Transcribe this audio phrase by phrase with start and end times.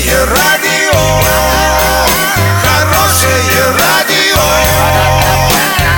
[0.00, 0.98] Хорошее радио,
[2.62, 4.40] хорошее радио,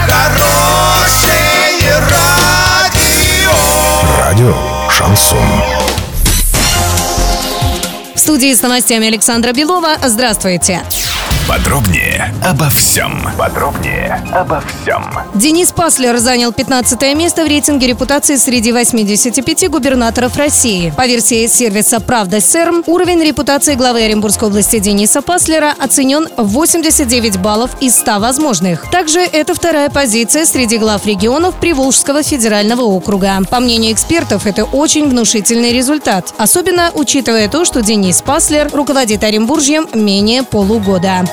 [0.08, 3.52] хорошее радио.
[4.18, 4.56] Радио
[4.90, 5.38] Шансон.
[8.12, 9.94] В студии с новостями Александра Белова.
[10.04, 10.82] Здравствуйте.
[11.46, 13.22] Подробнее обо всем.
[13.38, 14.01] Подробнее
[14.32, 15.04] обо всем.
[15.34, 20.92] Денис Паслер занял 15 место в рейтинге репутации среди 85 губернаторов России.
[20.96, 27.38] По версии сервиса «Правда СЭРМ», уровень репутации главы Оренбургской области Дениса Паслера оценен в 89
[27.38, 28.90] баллов из 100 возможных.
[28.90, 33.38] Также это вторая позиция среди глав регионов Приволжского федерального округа.
[33.50, 36.34] По мнению экспертов, это очень внушительный результат.
[36.38, 41.24] Особенно учитывая то, что Денис Паслер руководит Оренбуржьем менее полугода.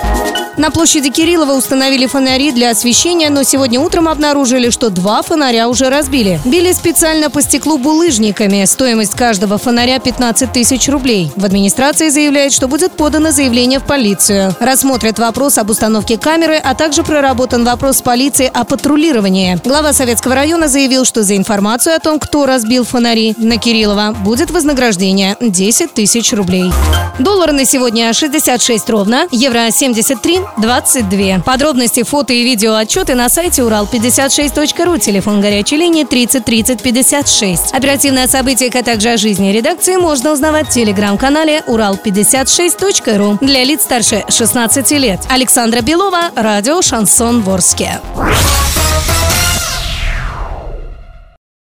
[0.57, 5.89] На площади Кириллова установили фонари для освещения, но сегодня утром обнаружили, что два фонаря уже
[5.89, 6.39] разбили.
[6.43, 8.65] Били специально по стеклу булыжниками.
[8.65, 11.31] Стоимость каждого фонаря 15 тысяч рублей.
[11.35, 14.53] В администрации заявляют, что будет подано заявление в полицию.
[14.59, 19.59] Рассмотрят вопрос об установке камеры, а также проработан вопрос с полицией о патрулировании.
[19.63, 24.51] Глава Советского района заявил, что за информацию о том, кто разбил фонари на Кириллова, будет
[24.51, 26.71] вознаграждение 10 тысяч рублей.
[27.19, 31.39] Доллар на сегодня 66 ровно, евро 73, 22.
[31.45, 37.73] Подробности, фото и видео отчеты на сайте урал56.ру, телефон горячей линии 30 30 56.
[37.73, 43.81] Оперативные о событиях, а также о жизни редакции можно узнавать в телеграм-канале урал56.ру для лиц
[43.81, 45.19] старше 16 лет.
[45.29, 47.99] Александра Белова, радио «Шансон Ворске».